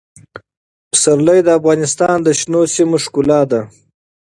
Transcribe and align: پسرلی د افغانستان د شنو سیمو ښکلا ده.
پسرلی 0.91 1.39
د 1.43 1.49
افغانستان 1.59 2.17
د 2.23 2.27
شنو 2.39 2.61
سیمو 2.75 2.97
ښکلا 3.03 3.41
ده. 3.51 3.61